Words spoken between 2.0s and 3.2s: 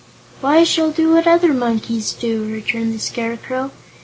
do," returned the